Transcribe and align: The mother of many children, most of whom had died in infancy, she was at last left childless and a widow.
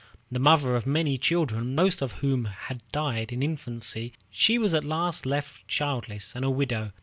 The 0.31 0.39
mother 0.39 0.75
of 0.75 0.87
many 0.87 1.19
children, 1.19 1.75
most 1.75 2.01
of 2.01 2.13
whom 2.23 2.45
had 2.45 2.81
died 2.91 3.31
in 3.31 3.43
infancy, 3.43 4.13
she 4.31 4.57
was 4.57 4.73
at 4.73 4.83
last 4.83 5.27
left 5.27 5.67
childless 5.67 6.33
and 6.35 6.43
a 6.43 6.49
widow. 6.49 6.91